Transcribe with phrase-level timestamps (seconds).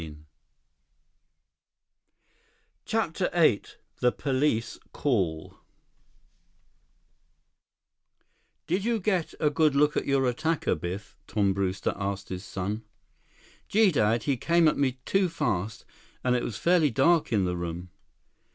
[0.01, 0.25] 51
[2.85, 3.63] CHAPTER VIII
[3.99, 5.59] The Police Call
[8.65, 12.81] "Did you get a good look at your attacker, Biff?" Tom Brewster asked his son.
[13.67, 14.23] "Gee, Dad.
[14.23, 15.85] He came at me too fast.
[16.23, 17.91] And it was fairly dark in the room."